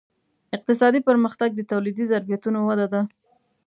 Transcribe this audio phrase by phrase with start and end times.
[0.57, 3.01] اقتصادي پرمختګ د تولیدي ظرفیتونو وده ده.